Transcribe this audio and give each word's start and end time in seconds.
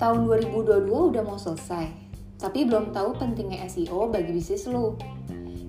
Tahun 0.00 0.18
2022 0.30 0.86
udah 0.86 1.22
mau 1.26 1.34
selesai, 1.34 1.90
tapi 2.38 2.70
belum 2.70 2.94
tahu 2.94 3.18
pentingnya 3.18 3.66
SEO 3.66 4.06
bagi 4.06 4.30
bisnis 4.30 4.70
lu. 4.70 4.94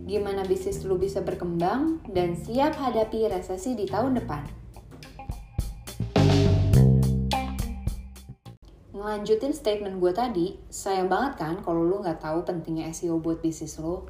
Gimana 0.05 0.45
bisnis 0.45 0.85
lu 0.85 1.01
bisa 1.01 1.25
berkembang 1.25 2.05
dan 2.13 2.37
siap 2.37 2.77
hadapi 2.77 3.25
resesi 3.33 3.73
di 3.73 3.89
tahun 3.89 4.21
depan. 4.21 4.45
Ngelanjutin 8.93 9.57
statement 9.57 9.97
gue 9.97 10.13
tadi, 10.13 10.61
sayang 10.69 11.09
banget 11.09 11.41
kan 11.41 11.57
kalau 11.65 11.81
lu 11.81 12.05
nggak 12.05 12.21
tahu 12.21 12.45
pentingnya 12.45 12.93
SEO 12.93 13.17
buat 13.17 13.41
bisnis 13.41 13.81
lu. 13.81 14.05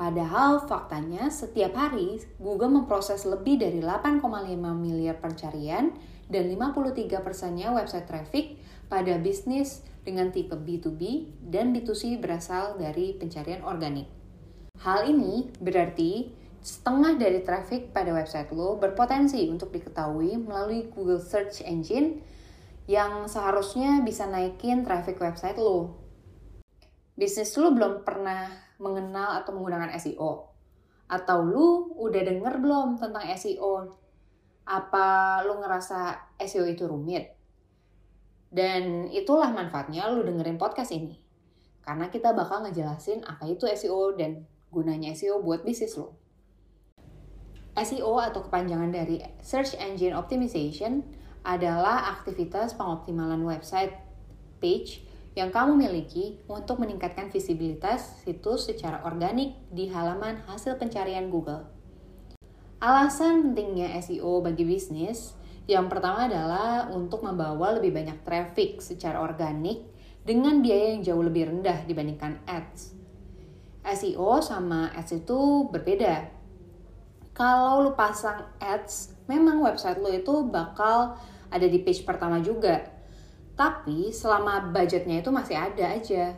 Padahal 0.00 0.64
faktanya 0.64 1.28
setiap 1.28 1.76
hari 1.76 2.24
Google 2.40 2.72
memproses 2.72 3.28
lebih 3.28 3.60
dari 3.60 3.84
8,5 3.84 4.24
miliar 4.72 5.20
pencarian 5.20 5.92
dan 6.32 6.44
53 6.48 7.20
persennya 7.20 7.68
website 7.68 8.08
traffic 8.08 8.56
pada 8.88 9.20
bisnis 9.20 9.84
dengan 10.00 10.32
tipe 10.32 10.56
B2B 10.56 11.28
dan 11.52 11.76
B2C 11.76 12.16
berasal 12.16 12.80
dari 12.80 13.12
pencarian 13.12 13.60
organik. 13.60 14.08
Hal 14.80 15.04
ini 15.04 15.52
berarti 15.60 16.32
setengah 16.64 17.20
dari 17.20 17.44
traffic 17.44 17.92
pada 17.92 18.16
website 18.16 18.48
lo 18.56 18.80
berpotensi 18.80 19.52
untuk 19.52 19.68
diketahui 19.68 20.40
melalui 20.40 20.88
Google 20.96 21.20
Search 21.20 21.60
Engine 21.60 22.24
yang 22.88 23.28
seharusnya 23.28 24.00
bisa 24.00 24.24
naikin 24.24 24.80
traffic 24.80 25.20
website 25.20 25.60
lo. 25.60 26.00
Bisnis 27.20 27.52
lo 27.60 27.68
belum 27.76 28.00
pernah 28.00 28.69
mengenal 28.80 29.44
atau 29.44 29.52
menggunakan 29.52 29.92
SEO? 30.00 30.50
Atau 31.06 31.44
lu 31.44 31.94
udah 32.00 32.22
denger 32.24 32.58
belum 32.58 32.96
tentang 32.96 33.22
SEO? 33.36 33.92
Apa 34.64 35.40
lu 35.44 35.60
ngerasa 35.60 36.32
SEO 36.40 36.64
itu 36.64 36.88
rumit? 36.88 37.36
Dan 38.50 39.06
itulah 39.12 39.52
manfaatnya 39.52 40.10
lu 40.10 40.26
dengerin 40.26 40.58
podcast 40.58 40.90
ini. 40.90 41.20
Karena 41.84 42.10
kita 42.10 42.34
bakal 42.34 42.66
ngejelasin 42.66 43.22
apa 43.22 43.46
itu 43.46 43.68
SEO 43.68 44.18
dan 44.18 44.48
gunanya 44.72 45.12
SEO 45.14 45.44
buat 45.44 45.62
bisnis 45.62 45.94
lo. 45.94 46.18
SEO 47.78 48.18
atau 48.18 48.42
kepanjangan 48.42 48.90
dari 48.90 49.22
Search 49.38 49.78
Engine 49.78 50.16
Optimization 50.18 51.06
adalah 51.46 52.12
aktivitas 52.18 52.76
pengoptimalan 52.76 53.40
website 53.46 53.94
page 54.60 55.06
yang 55.38 55.54
kamu 55.54 55.78
miliki 55.78 56.42
untuk 56.50 56.82
meningkatkan 56.82 57.30
visibilitas 57.30 58.18
situs 58.26 58.66
secara 58.66 59.06
organik 59.06 59.54
di 59.70 59.86
halaman 59.86 60.42
hasil 60.50 60.74
pencarian 60.74 61.30
Google. 61.30 61.70
Alasan 62.82 63.52
pentingnya 63.52 63.94
SEO 64.02 64.42
bagi 64.42 64.66
bisnis 64.66 65.38
yang 65.70 65.86
pertama 65.86 66.26
adalah 66.26 66.90
untuk 66.90 67.22
membawa 67.22 67.78
lebih 67.78 67.94
banyak 67.94 68.26
traffic 68.26 68.82
secara 68.82 69.22
organik 69.22 69.86
dengan 70.26 70.58
biaya 70.58 70.98
yang 70.98 71.02
jauh 71.06 71.22
lebih 71.22 71.46
rendah 71.46 71.86
dibandingkan 71.86 72.42
ads. 72.48 72.98
SEO 73.86 74.42
sama 74.42 74.90
ads 74.90 75.14
itu 75.14 75.70
berbeda. 75.70 76.26
Kalau 77.30 77.86
lu 77.86 77.92
pasang 77.94 78.50
ads, 78.58 79.14
memang 79.30 79.62
website 79.62 80.02
lu 80.02 80.10
itu 80.10 80.44
bakal 80.50 81.14
ada 81.48 81.66
di 81.70 81.78
page 81.80 82.02
pertama 82.02 82.42
juga, 82.42 82.99
tapi 83.60 84.08
selama 84.08 84.72
budgetnya 84.72 85.20
itu 85.20 85.28
masih 85.28 85.60
ada 85.60 85.92
aja. 85.92 86.32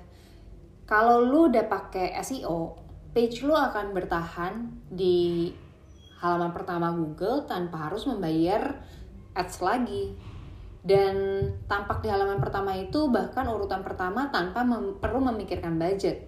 Kalau 0.82 1.22
lu 1.22 1.46
udah 1.46 1.70
pakai 1.70 2.18
SEO, 2.18 2.74
page 3.14 3.46
lu 3.46 3.54
akan 3.54 3.94
bertahan 3.94 4.66
di 4.90 5.54
halaman 6.18 6.50
pertama 6.50 6.90
Google 6.90 7.46
tanpa 7.46 7.86
harus 7.86 8.10
membayar 8.10 8.74
ads 9.38 9.62
lagi. 9.62 10.18
Dan 10.82 11.46
tampak 11.70 12.02
di 12.02 12.10
halaman 12.10 12.42
pertama 12.42 12.74
itu 12.74 13.06
bahkan 13.06 13.46
urutan 13.46 13.86
pertama 13.86 14.26
tanpa 14.34 14.66
mem 14.66 14.98
perlu 14.98 15.22
memikirkan 15.22 15.78
budget. 15.78 16.26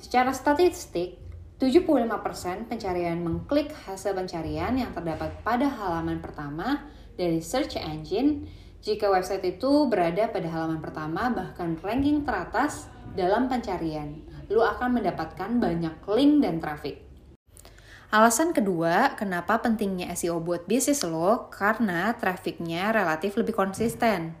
Secara 0.00 0.32
statistik, 0.32 1.20
75% 1.60 2.64
pencarian 2.64 3.20
mengklik 3.20 3.76
hasil 3.84 4.16
pencarian 4.16 4.72
yang 4.72 4.96
terdapat 4.96 5.36
pada 5.44 5.68
halaman 5.68 6.24
pertama 6.24 6.88
dari 7.20 7.44
search 7.44 7.76
engine 7.76 8.48
jika 8.78 9.10
website 9.10 9.58
itu 9.58 9.90
berada 9.90 10.30
pada 10.30 10.46
halaman 10.46 10.78
pertama 10.78 11.34
bahkan 11.34 11.74
ranking 11.82 12.22
teratas 12.22 12.86
dalam 13.18 13.50
pencarian, 13.50 14.22
lu 14.46 14.62
akan 14.62 15.02
mendapatkan 15.02 15.58
banyak 15.58 15.94
link 16.06 16.34
dan 16.46 16.62
traffic. 16.62 17.02
Alasan 18.08 18.56
kedua, 18.56 19.18
kenapa 19.20 19.60
pentingnya 19.60 20.08
SEO 20.16 20.40
buat 20.40 20.64
bisnis 20.64 21.04
lo, 21.04 21.52
karena 21.52 22.16
trafficnya 22.16 22.88
relatif 22.88 23.36
lebih 23.36 23.52
konsisten. 23.52 24.32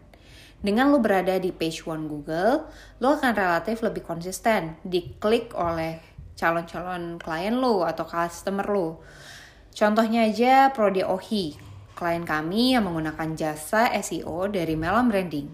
Dengan 0.64 0.88
lo 0.88 1.04
berada 1.04 1.36
di 1.36 1.52
page 1.52 1.84
one 1.84 2.08
Google, 2.08 2.64
lo 2.98 3.08
akan 3.12 3.36
relatif 3.36 3.84
lebih 3.84 4.02
konsisten 4.08 4.80
diklik 4.88 5.52
oleh 5.52 6.00
calon-calon 6.38 7.20
klien 7.20 7.60
lo 7.60 7.84
atau 7.84 8.08
customer 8.08 8.64
lo. 8.64 9.04
Contohnya 9.76 10.26
aja 10.26 10.72
Prodi 10.72 11.04
Ohi, 11.04 11.67
klien 11.98 12.22
kami 12.22 12.78
yang 12.78 12.86
menggunakan 12.86 13.34
jasa 13.34 13.90
SEO 13.98 14.46
dari 14.46 14.78
Melon 14.78 15.10
Branding, 15.10 15.50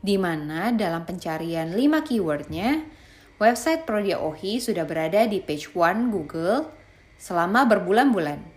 di 0.00 0.16
mana 0.16 0.72
dalam 0.72 1.04
pencarian 1.04 1.76
5 1.76 2.00
keywordnya, 2.00 2.88
website 3.36 3.84
Prodia 3.84 4.16
Ohi 4.16 4.56
sudah 4.56 4.88
berada 4.88 5.28
di 5.28 5.44
page 5.44 5.68
1 5.76 6.08
Google 6.08 6.72
selama 7.20 7.68
berbulan-bulan. 7.68 8.56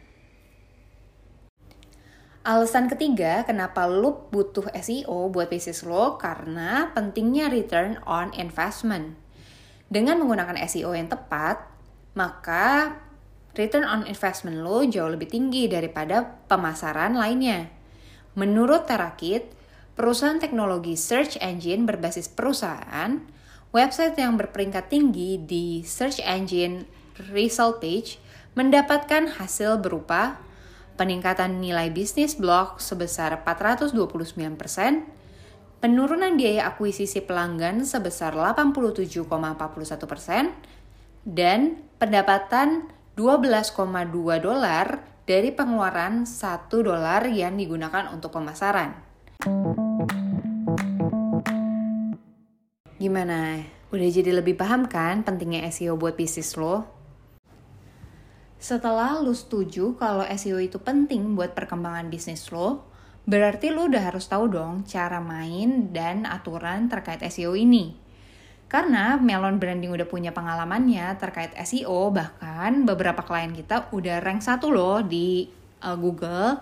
Alasan 2.47 2.87
ketiga 2.87 3.43
kenapa 3.43 3.83
lo 3.83 4.31
butuh 4.31 4.71
SEO 4.71 5.27
buat 5.27 5.51
bisnis 5.51 5.83
lo 5.83 6.15
karena 6.15 6.95
pentingnya 6.95 7.51
return 7.51 7.99
on 8.07 8.31
investment. 8.31 9.19
Dengan 9.91 10.23
menggunakan 10.23 10.55
SEO 10.63 10.95
yang 10.95 11.11
tepat, 11.11 11.67
maka 12.15 12.95
return 13.59 13.83
on 13.83 14.07
investment 14.07 14.63
lo 14.63 14.87
jauh 14.87 15.11
lebih 15.11 15.27
tinggi 15.27 15.67
daripada 15.67 16.39
pemasaran 16.47 17.19
lainnya. 17.19 17.67
Menurut 18.39 18.87
Terakit, 18.87 19.51
perusahaan 19.99 20.39
teknologi 20.39 20.95
search 20.95 21.35
engine 21.43 21.83
berbasis 21.83 22.31
perusahaan, 22.31 23.19
website 23.75 24.15
yang 24.15 24.39
berperingkat 24.39 24.87
tinggi 24.87 25.35
di 25.35 25.83
search 25.83 26.23
engine 26.23 26.87
result 27.35 27.83
page 27.83 28.15
mendapatkan 28.55 29.35
hasil 29.35 29.83
berupa 29.83 30.39
peningkatan 30.95 31.59
nilai 31.59 31.91
bisnis 31.91 32.39
blog 32.39 32.79
sebesar 32.79 33.43
429%, 33.43 33.91
penurunan 35.79 36.35
biaya 36.35 36.67
akuisisi 36.71 37.23
pelanggan 37.23 37.83
sebesar 37.83 38.35
87,41%, 38.35 40.51
dan 41.27 41.75
pendapatan 41.99 42.87
12,2 43.19 44.39
dolar 44.39 45.03
dari 45.27 45.51
pengeluaran 45.51 46.23
1 46.23 46.71
dolar 46.71 47.27
yang 47.27 47.59
digunakan 47.59 48.07
untuk 48.15 48.31
pemasaran. 48.31 48.95
Gimana? 52.95 53.59
Udah 53.91 54.07
jadi 54.07 54.31
lebih 54.31 54.55
paham 54.55 54.87
kan 54.87 55.27
pentingnya 55.27 55.67
SEO 55.67 55.99
buat 55.99 56.15
bisnis 56.15 56.55
lo? 56.55 56.87
Setelah 58.55 59.19
lo 59.19 59.35
setuju 59.35 59.99
kalau 59.99 60.23
SEO 60.23 60.63
itu 60.63 60.79
penting 60.79 61.35
buat 61.35 61.51
perkembangan 61.51 62.07
bisnis 62.07 62.47
lo, 62.55 62.87
berarti 63.27 63.67
lo 63.67 63.91
udah 63.91 64.15
harus 64.15 64.31
tahu 64.31 64.47
dong 64.47 64.87
cara 64.87 65.19
main 65.19 65.91
dan 65.91 66.23
aturan 66.23 66.87
terkait 66.87 67.19
SEO 67.27 67.51
ini. 67.59 67.99
Karena 68.69 69.17
Melon 69.17 69.57
Branding 69.57 69.89
udah 69.89 70.05
punya 70.05 70.29
pengalamannya 70.29 71.17
terkait 71.17 71.57
SEO, 71.57 72.13
bahkan 72.13 72.85
beberapa 72.85 73.25
klien 73.25 73.49
kita 73.49 73.89
udah 73.89 74.21
rank 74.21 74.45
satu 74.45 74.69
loh 74.69 75.01
di 75.01 75.49
uh, 75.81 75.97
Google. 75.97 76.61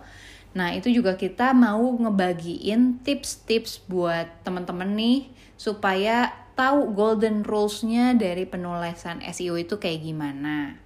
Nah, 0.55 0.71
itu 0.71 0.87
juga 0.87 1.19
kita 1.19 1.51
mau 1.51 1.83
ngebagiin 1.83 3.03
tips-tips 3.03 3.83
buat 3.91 4.25
temen-temen 4.47 4.95
nih 4.95 5.19
supaya 5.59 6.31
tahu 6.55 6.95
golden 6.95 7.43
rules-nya 7.43 8.15
dari 8.15 8.47
penulisan 8.47 9.19
SEO 9.27 9.59
itu 9.59 9.75
kayak 9.75 10.07
gimana. 10.07 10.79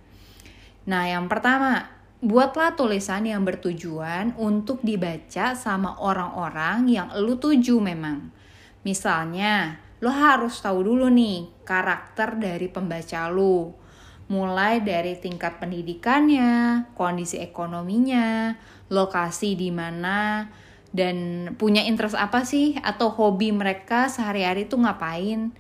Nah, 0.90 1.04
yang 1.06 1.30
pertama, 1.30 1.86
buatlah 2.26 2.74
tulisan 2.74 3.30
yang 3.30 3.46
bertujuan 3.46 4.34
untuk 4.42 4.82
dibaca 4.82 5.54
sama 5.54 5.94
orang-orang 6.02 6.90
yang 6.90 7.14
lu 7.14 7.38
tuju 7.38 7.78
memang. 7.78 8.34
Misalnya, 8.82 9.78
lo 10.02 10.10
harus 10.10 10.58
tahu 10.60 10.82
dulu 10.82 11.08
nih 11.14 11.62
karakter 11.62 12.42
dari 12.42 12.68
pembaca 12.68 13.30
lo. 13.30 13.78
Mulai 14.32 14.82
dari 14.82 15.20
tingkat 15.20 15.60
pendidikannya, 15.60 16.88
kondisi 16.96 17.38
ekonominya, 17.38 18.56
lokasi 18.88 19.60
di 19.60 19.70
mana, 19.70 20.48
dan 20.96 21.52
punya 21.56 21.84
interest 21.84 22.16
apa 22.16 22.44
sih 22.48 22.80
atau 22.80 23.12
hobi 23.12 23.52
mereka 23.52 24.08
sehari-hari 24.08 24.72
tuh 24.72 24.84
ngapain. 24.84 25.52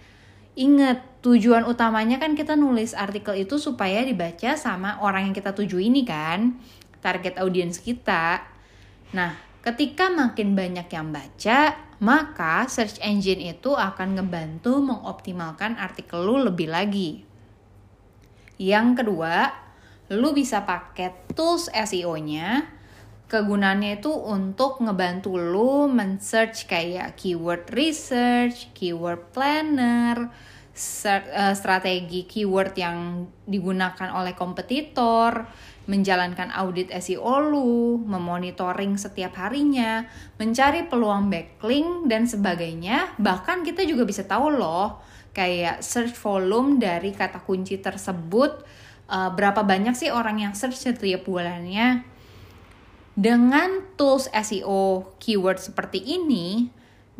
Ingat, 0.55 1.23
tujuan 1.23 1.63
utamanya 1.67 2.19
kan 2.19 2.35
kita 2.35 2.59
nulis 2.59 2.91
artikel 2.91 3.39
itu 3.39 3.55
supaya 3.55 4.03
dibaca 4.03 4.55
sama 4.59 4.99
orang 4.99 5.31
yang 5.31 5.35
kita 5.35 5.55
tuju 5.55 5.79
ini 5.79 6.03
kan, 6.03 6.59
target 6.99 7.39
audiens 7.39 7.79
kita. 7.79 8.43
Nah, 9.11 9.35
ketika 9.63 10.11
makin 10.11 10.55
banyak 10.55 10.87
yang 10.91 11.11
baca, 11.11 11.90
maka 12.01 12.65
search 12.65 12.97
engine 13.05 13.53
itu 13.53 13.77
akan 13.77 14.17
ngebantu 14.17 14.81
mengoptimalkan 14.81 15.77
artikel 15.77 16.25
lu 16.25 16.41
lebih 16.41 16.73
lagi. 16.73 17.21
Yang 18.57 19.05
kedua, 19.05 19.53
lu 20.09 20.33
bisa 20.33 20.65
pakai 20.65 21.29
tools 21.37 21.69
SEO-nya. 21.69 22.65
Kegunaannya 23.29 24.01
itu 24.01 24.11
untuk 24.11 24.81
ngebantu 24.83 25.37
lu 25.37 25.87
men-search 25.87 26.67
kayak 26.67 27.15
keyword 27.15 27.69
research, 27.71 28.73
keyword 28.73 29.31
planner, 29.31 30.27
eh, 31.05 31.53
strategi 31.55 32.27
keyword 32.27 32.73
yang 32.75 33.29
digunakan 33.45 34.09
oleh 34.11 34.33
kompetitor, 34.33 35.47
menjalankan 35.89 36.53
audit 36.53 36.93
SEO 36.93 37.41
lu, 37.41 37.97
memonitoring 38.05 39.01
setiap 39.01 39.33
harinya, 39.41 40.05
mencari 40.37 40.85
peluang 40.85 41.33
backlink 41.33 42.05
dan 42.05 42.29
sebagainya. 42.29 43.17
Bahkan 43.17 43.65
kita 43.65 43.81
juga 43.89 44.05
bisa 44.05 44.21
tahu 44.25 44.53
loh, 44.53 45.01
kayak 45.33 45.81
search 45.81 46.13
volume 46.13 46.77
dari 46.77 47.09
kata 47.15 47.41
kunci 47.41 47.81
tersebut, 47.81 48.61
uh, 49.09 49.29
berapa 49.33 49.65
banyak 49.65 49.97
sih 49.97 50.13
orang 50.13 50.43
yang 50.45 50.53
search 50.53 50.77
setiap 50.77 51.25
bulannya. 51.25 52.05
Dengan 53.11 53.91
tools 53.97 54.29
SEO 54.31 55.17
keyword 55.19 55.59
seperti 55.59 55.99
ini, 55.99 56.71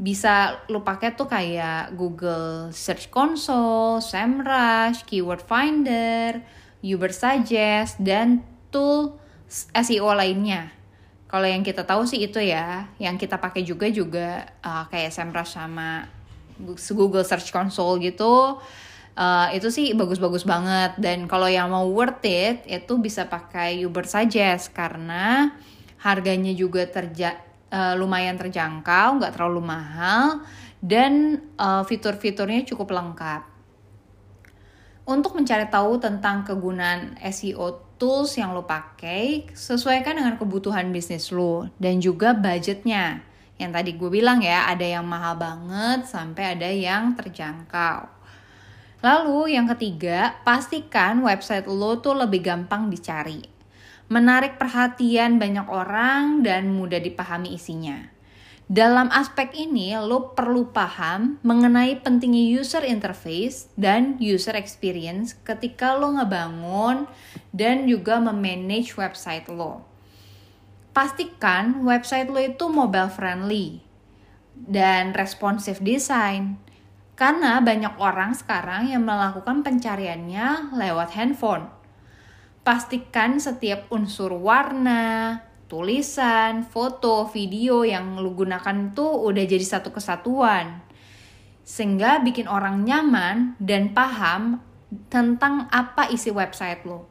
bisa 0.01 0.63
lu 0.71 0.81
pakai 0.81 1.13
tuh 1.13 1.27
kayak 1.27 1.93
Google 1.93 2.73
Search 2.73 3.11
Console, 3.13 4.01
SEMrush, 4.01 5.05
Keyword 5.05 5.45
Finder, 5.45 6.41
Uber 6.81 7.13
Suggest, 7.13 8.01
dan 8.01 8.41
tool 8.71 9.19
SEO 9.75 10.09
lainnya. 10.15 10.71
Kalau 11.27 11.47
yang 11.47 11.63
kita 11.63 11.87
tahu 11.87 12.03
sih 12.03 12.23
itu 12.27 12.43
ya, 12.43 12.91
yang 12.99 13.15
kita 13.15 13.39
pakai 13.39 13.63
juga 13.63 13.87
juga 13.87 14.47
uh, 14.63 14.83
kayak 14.91 15.15
SEMrush 15.15 15.55
sama 15.55 16.07
Google 16.91 17.23
Search 17.23 17.51
Console 17.55 18.03
gitu. 18.03 18.59
Uh, 19.11 19.47
itu 19.51 19.67
sih 19.67 19.91
bagus-bagus 19.91 20.47
banget 20.47 20.95
dan 20.95 21.27
kalau 21.27 21.51
yang 21.51 21.67
mau 21.67 21.83
worth 21.83 22.23
it 22.23 22.63
itu 22.63 22.95
bisa 22.95 23.27
pakai 23.27 23.83
Uber 23.83 24.07
Suggest 24.07 24.71
karena 24.71 25.51
harganya 25.99 26.55
juga 26.55 26.87
terja 26.87 27.35
uh, 27.71 27.93
lumayan 27.99 28.39
terjangkau, 28.39 29.19
nggak 29.19 29.35
terlalu 29.35 29.61
mahal 29.63 30.43
dan 30.79 31.43
uh, 31.59 31.83
fitur-fiturnya 31.83 32.63
cukup 32.67 32.95
lengkap. 32.95 33.43
Untuk 35.05 35.35
mencari 35.35 35.67
tahu 35.67 35.99
tentang 35.99 36.47
kegunaan 36.47 37.19
SEO 37.19 37.90
tools 38.01 38.33
yang 38.33 38.57
lo 38.57 38.65
pakai, 38.65 39.53
sesuaikan 39.53 40.17
dengan 40.17 40.33
kebutuhan 40.41 40.89
bisnis 40.89 41.29
lo 41.29 41.69
dan 41.77 42.01
juga 42.01 42.33
budgetnya. 42.33 43.21
Yang 43.61 43.71
tadi 43.77 43.91
gue 43.93 44.09
bilang 44.09 44.41
ya, 44.41 44.65
ada 44.65 44.81
yang 44.81 45.05
mahal 45.05 45.37
banget 45.37 46.09
sampai 46.09 46.57
ada 46.57 46.65
yang 46.65 47.13
terjangkau. 47.13 48.09
Lalu 49.05 49.53
yang 49.53 49.69
ketiga, 49.77 50.41
pastikan 50.41 51.21
website 51.21 51.69
lo 51.69 52.01
tuh 52.01 52.17
lebih 52.17 52.41
gampang 52.41 52.89
dicari. 52.89 53.45
Menarik 54.09 54.57
perhatian 54.57 55.37
banyak 55.37 55.69
orang 55.69 56.41
dan 56.41 56.73
mudah 56.73 56.97
dipahami 56.97 57.53
isinya. 57.53 58.09
Dalam 58.71 59.11
aspek 59.11 59.51
ini, 59.67 59.91
lo 59.99 60.31
perlu 60.31 60.71
paham 60.71 61.35
mengenai 61.43 61.99
pentingnya 61.99 62.55
user 62.55 62.87
interface 62.87 63.67
dan 63.75 64.15
user 64.15 64.55
experience 64.55 65.35
ketika 65.43 65.91
lo 65.99 66.15
ngebangun 66.15 67.03
dan 67.51 67.87
juga 67.87 68.19
memanage 68.19 68.95
website 68.95 69.47
lo. 69.51 69.83
Pastikan 70.91 71.87
website 71.87 72.27
lo 72.27 72.39
itu 72.39 72.67
mobile 72.67 73.11
friendly 73.11 73.79
dan 74.55 75.15
responsive 75.15 75.79
design. 75.79 76.59
Karena 77.15 77.61
banyak 77.61 78.01
orang 78.01 78.33
sekarang 78.33 78.89
yang 78.89 79.05
melakukan 79.05 79.61
pencariannya 79.61 80.73
lewat 80.73 81.13
handphone. 81.13 81.69
Pastikan 82.65 83.37
setiap 83.37 83.85
unsur 83.93 84.33
warna, 84.33 85.37
tulisan, 85.69 86.65
foto, 86.65 87.29
video 87.29 87.85
yang 87.85 88.17
lu 88.17 88.33
gunakan 88.33 88.91
tuh 88.97 89.21
udah 89.21 89.43
jadi 89.45 89.61
satu 89.61 89.93
kesatuan. 89.93 90.81
Sehingga 91.61 92.25
bikin 92.25 92.49
orang 92.49 92.81
nyaman 92.83 93.53
dan 93.61 93.93
paham 93.93 94.59
tentang 95.13 95.69
apa 95.69 96.09
isi 96.09 96.33
website 96.33 96.83
lo. 96.89 97.10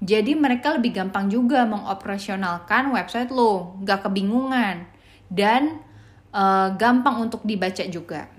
Jadi 0.00 0.32
mereka 0.32 0.72
lebih 0.72 0.96
gampang 0.96 1.28
juga 1.28 1.68
mengoperasionalkan 1.68 2.88
website 2.96 3.28
lo, 3.28 3.76
gak 3.84 4.08
kebingungan 4.08 4.88
dan 5.28 5.84
uh, 6.32 6.72
gampang 6.74 7.28
untuk 7.28 7.44
dibaca 7.44 7.84
juga. 7.84 8.32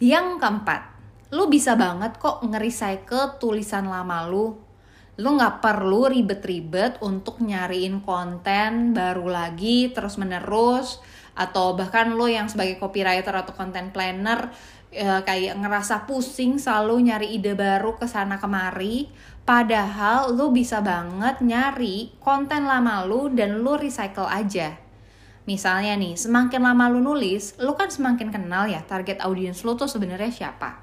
Yang 0.00 0.40
keempat, 0.40 0.80
lu 1.32 1.48
bisa 1.48 1.72
banget 1.72 2.20
kok 2.20 2.44
nge-recycle 2.44 3.40
tulisan 3.40 3.88
lama 3.88 4.28
lu 4.28 4.70
lu 5.20 5.36
nggak 5.36 5.60
perlu 5.60 6.08
ribet-ribet 6.08 6.96
untuk 7.04 7.44
nyariin 7.44 8.00
konten 8.00 8.96
baru 8.96 9.28
lagi 9.28 9.92
terus 9.92 10.16
menerus 10.16 10.96
atau 11.36 11.76
bahkan 11.76 12.16
lo 12.16 12.24
yang 12.24 12.48
sebagai 12.48 12.80
copywriter 12.80 13.36
atau 13.36 13.52
content 13.52 13.92
planner 13.92 14.48
ya, 14.90 15.22
kayak 15.22 15.58
ngerasa 15.58 16.04
pusing 16.06 16.58
selalu 16.58 17.10
nyari 17.10 17.38
ide 17.38 17.54
baru 17.54 17.96
ke 17.96 18.06
sana 18.06 18.38
kemari 18.38 19.10
padahal 19.46 20.34
lo 20.34 20.50
bisa 20.54 20.82
banget 20.84 21.42
nyari 21.42 22.14
konten 22.22 22.66
lama 22.66 23.06
lo 23.06 23.30
dan 23.30 23.62
lo 23.62 23.74
recycle 23.74 24.28
aja 24.28 24.90
Misalnya 25.50 25.98
nih, 25.98 26.14
semakin 26.14 26.62
lama 26.62 26.86
lu 26.86 27.02
nulis, 27.02 27.58
lu 27.58 27.74
kan 27.74 27.90
semakin 27.90 28.30
kenal 28.30 28.70
ya 28.70 28.86
target 28.86 29.18
audiens 29.18 29.66
lu 29.66 29.74
tuh 29.74 29.90
sebenarnya 29.90 30.30
siapa. 30.30 30.78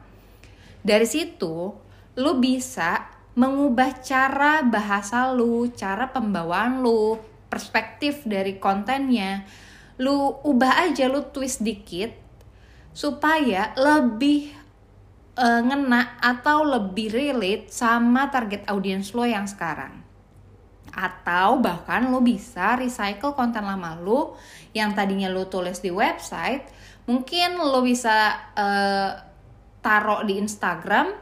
Dari 0.84 1.08
situ, 1.08 1.72
lu 2.20 2.32
bisa 2.44 3.08
mengubah 3.40 4.04
cara 4.04 4.68
bahasa 4.68 5.32
lu, 5.32 5.72
cara 5.72 6.12
pembawaan 6.12 6.84
lu, 6.84 7.16
perspektif 7.48 8.28
dari 8.28 8.60
kontennya. 8.60 9.48
Lu 10.04 10.36
ubah 10.44 10.90
aja, 10.90 11.08
lu 11.08 11.24
twist 11.32 11.64
dikit 11.64 12.27
supaya 12.98 13.78
lebih 13.78 14.58
uh, 15.38 15.62
ngena 15.62 16.18
atau 16.18 16.66
lebih 16.66 17.14
relate 17.14 17.70
sama 17.70 18.34
target 18.34 18.66
audiens 18.66 19.14
lo 19.14 19.22
yang 19.22 19.46
sekarang. 19.46 20.02
Atau 20.90 21.62
bahkan 21.62 22.10
lo 22.10 22.26
bisa 22.26 22.74
recycle 22.74 23.38
konten 23.38 23.62
lama 23.62 23.94
lo 24.02 24.34
yang 24.74 24.98
tadinya 24.98 25.30
lo 25.30 25.46
tulis 25.46 25.78
di 25.78 25.94
website, 25.94 26.66
mungkin 27.06 27.62
lo 27.62 27.86
bisa 27.86 28.34
uh, 28.58 29.14
taruh 29.86 30.26
di 30.26 30.42
Instagram 30.42 31.14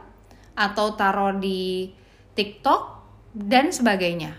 atau 0.56 0.96
taruh 0.96 1.36
di 1.36 1.92
TikTok, 2.32 2.96
dan 3.36 3.68
sebagainya. 3.68 4.32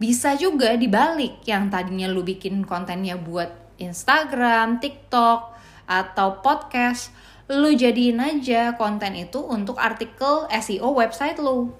Bisa 0.00 0.32
juga 0.40 0.72
dibalik 0.72 1.44
yang 1.44 1.68
tadinya 1.68 2.08
lu 2.08 2.24
bikin 2.24 2.64
kontennya 2.64 3.20
buat 3.20 3.76
Instagram, 3.76 4.80
TikTok, 4.80 5.51
atau 5.86 6.40
podcast, 6.40 7.10
lu 7.50 7.74
jadiin 7.74 8.22
aja 8.22 8.78
konten 8.78 9.12
itu 9.18 9.42
untuk 9.42 9.76
artikel 9.76 10.46
SEO 10.48 10.94
website 10.94 11.36
lu. 11.36 11.74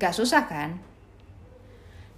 Gak 0.00 0.16
susah 0.16 0.46
kan? 0.46 0.80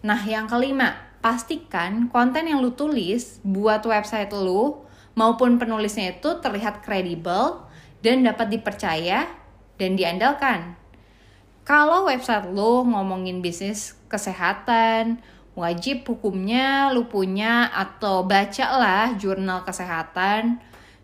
Nah 0.02 0.18
yang 0.26 0.50
kelima, 0.50 0.98
pastikan 1.22 2.10
konten 2.10 2.50
yang 2.50 2.58
lu 2.58 2.74
tulis 2.74 3.38
buat 3.46 3.86
website 3.86 4.34
lu 4.34 4.82
maupun 5.14 5.56
penulisnya 5.56 6.18
itu 6.18 6.42
terlihat 6.42 6.82
kredibel 6.82 7.62
dan 8.02 8.26
dapat 8.26 8.50
dipercaya 8.50 9.30
dan 9.78 9.94
diandalkan. 9.94 10.74
Kalau 11.62 12.10
website 12.10 12.50
lo 12.50 12.82
ngomongin 12.82 13.38
bisnis 13.38 13.94
kesehatan, 14.10 15.22
wajib 15.54 16.02
hukumnya 16.02 16.90
lu 16.90 17.06
punya 17.06 17.70
atau 17.70 18.26
bacalah 18.26 19.14
jurnal 19.14 19.62
kesehatan. 19.62 20.58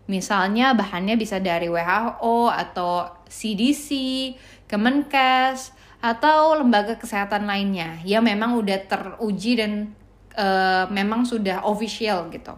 Misalnya 0.09 0.73
bahannya 0.73 1.13
bisa 1.13 1.37
dari 1.37 1.69
WHO 1.69 2.49
atau 2.49 3.05
CDC, 3.29 3.87
Kemenkes, 4.65 5.69
atau 6.01 6.57
lembaga 6.57 6.97
kesehatan 6.97 7.45
lainnya 7.45 8.01
yang 8.01 8.25
memang 8.25 8.57
udah 8.57 8.79
teruji 8.89 9.61
dan 9.61 9.93
uh, 10.33 10.89
memang 10.89 11.29
sudah 11.29 11.61
official 11.61 12.25
gitu. 12.33 12.57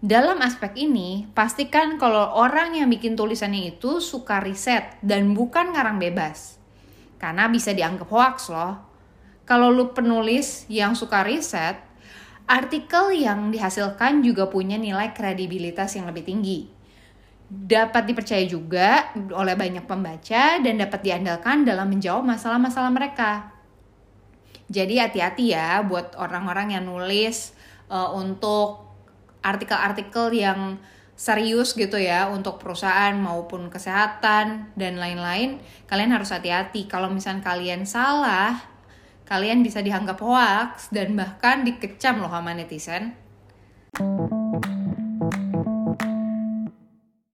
Dalam 0.00 0.40
aspek 0.40 0.86
ini, 0.86 1.28
pastikan 1.36 2.00
kalau 2.00 2.38
orang 2.38 2.72
yang 2.78 2.88
bikin 2.88 3.18
tulisannya 3.18 3.76
itu 3.76 4.00
suka 4.00 4.40
riset 4.40 4.96
dan 5.04 5.36
bukan 5.36 5.76
ngarang 5.76 6.00
bebas 6.00 6.56
karena 7.20 7.50
bisa 7.52 7.76
dianggap 7.76 8.08
hoax 8.08 8.48
loh. 8.48 8.80
Kalau 9.44 9.68
lu 9.68 9.92
penulis 9.92 10.64
yang 10.72 10.96
suka 10.96 11.20
riset, 11.26 11.89
artikel 12.50 13.14
yang 13.14 13.54
dihasilkan 13.54 14.26
juga 14.26 14.50
punya 14.50 14.74
nilai 14.74 15.14
kredibilitas 15.14 15.94
yang 15.94 16.10
lebih 16.10 16.26
tinggi. 16.26 16.66
Dapat 17.50 18.10
dipercaya 18.10 18.42
juga 18.46 19.14
oleh 19.14 19.54
banyak 19.54 19.86
pembaca 19.86 20.58
dan 20.58 20.74
dapat 20.74 21.00
diandalkan 21.02 21.62
dalam 21.62 21.86
menjawab 21.86 22.26
masalah-masalah 22.26 22.90
mereka. 22.90 23.54
Jadi 24.70 24.98
hati-hati 24.98 25.54
ya 25.54 25.82
buat 25.82 26.14
orang-orang 26.18 26.78
yang 26.78 26.86
nulis 26.86 27.54
uh, 27.90 28.14
untuk 28.14 28.86
artikel-artikel 29.42 30.30
yang 30.34 30.78
serius 31.18 31.74
gitu 31.74 31.98
ya 32.00 32.30
untuk 32.30 32.62
perusahaan 32.62 33.12
maupun 33.18 33.66
kesehatan 33.66 34.70
dan 34.78 34.94
lain-lain. 34.96 35.58
Kalian 35.90 36.14
harus 36.14 36.30
hati-hati 36.30 36.86
kalau 36.86 37.10
misalnya 37.10 37.42
kalian 37.42 37.82
salah, 37.82 38.69
kalian 39.30 39.62
bisa 39.62 39.78
dianggap 39.78 40.18
hoax 40.18 40.90
dan 40.90 41.14
bahkan 41.14 41.62
dikecam 41.62 42.18
loh 42.18 42.34
sama 42.34 42.50
netizen. 42.50 43.14